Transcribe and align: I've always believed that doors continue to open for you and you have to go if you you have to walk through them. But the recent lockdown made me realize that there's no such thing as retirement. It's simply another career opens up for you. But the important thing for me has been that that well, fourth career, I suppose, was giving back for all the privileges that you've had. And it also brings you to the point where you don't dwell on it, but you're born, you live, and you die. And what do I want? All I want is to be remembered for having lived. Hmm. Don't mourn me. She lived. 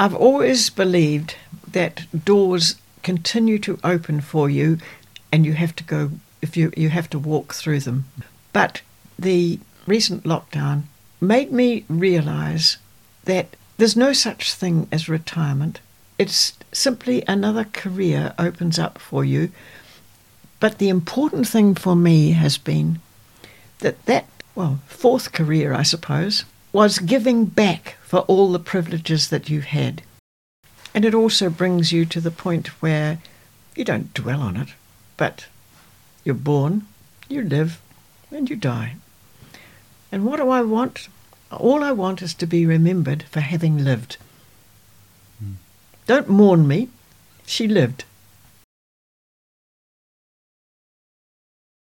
I've 0.00 0.14
always 0.14 0.70
believed 0.70 1.36
that 1.72 2.06
doors 2.24 2.76
continue 3.02 3.58
to 3.58 3.78
open 3.84 4.22
for 4.22 4.48
you 4.48 4.78
and 5.30 5.44
you 5.44 5.52
have 5.52 5.76
to 5.76 5.84
go 5.84 6.12
if 6.40 6.56
you 6.56 6.72
you 6.74 6.88
have 6.88 7.10
to 7.10 7.18
walk 7.18 7.52
through 7.52 7.80
them. 7.80 8.06
But 8.54 8.80
the 9.18 9.60
recent 9.86 10.24
lockdown 10.24 10.84
made 11.20 11.52
me 11.52 11.84
realize 11.90 12.78
that 13.24 13.56
there's 13.76 13.94
no 13.94 14.14
such 14.14 14.54
thing 14.54 14.88
as 14.90 15.06
retirement. 15.06 15.80
It's 16.16 16.54
simply 16.72 17.22
another 17.28 17.64
career 17.64 18.32
opens 18.38 18.78
up 18.78 18.98
for 18.98 19.22
you. 19.22 19.52
But 20.60 20.78
the 20.78 20.88
important 20.88 21.46
thing 21.46 21.74
for 21.74 21.94
me 21.94 22.30
has 22.30 22.56
been 22.56 23.00
that 23.80 24.02
that 24.06 24.26
well, 24.54 24.80
fourth 24.86 25.32
career, 25.32 25.74
I 25.74 25.82
suppose, 25.82 26.46
was 26.72 26.98
giving 26.98 27.46
back 27.46 27.96
for 28.02 28.20
all 28.20 28.52
the 28.52 28.58
privileges 28.58 29.28
that 29.28 29.50
you've 29.50 29.66
had. 29.66 30.02
And 30.94 31.04
it 31.04 31.14
also 31.14 31.50
brings 31.50 31.92
you 31.92 32.04
to 32.06 32.20
the 32.20 32.30
point 32.30 32.68
where 32.82 33.18
you 33.76 33.84
don't 33.84 34.14
dwell 34.14 34.40
on 34.40 34.56
it, 34.56 34.68
but 35.16 35.46
you're 36.24 36.34
born, 36.34 36.86
you 37.28 37.42
live, 37.42 37.80
and 38.30 38.50
you 38.50 38.56
die. 38.56 38.96
And 40.12 40.24
what 40.24 40.38
do 40.38 40.48
I 40.48 40.62
want? 40.62 41.08
All 41.50 41.82
I 41.82 41.92
want 41.92 42.22
is 42.22 42.34
to 42.34 42.46
be 42.46 42.66
remembered 42.66 43.24
for 43.24 43.40
having 43.40 43.84
lived. 43.84 44.16
Hmm. 45.38 45.54
Don't 46.06 46.28
mourn 46.28 46.66
me. 46.66 46.88
She 47.46 47.66
lived. 47.66 48.04